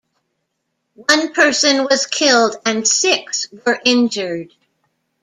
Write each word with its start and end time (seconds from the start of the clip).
One 0.95 1.31
person 1.31 1.83
was 1.83 2.07
killed 2.07 2.55
and 2.65 2.87
six 2.87 3.49
were 3.67 3.79
injured. 3.85 4.51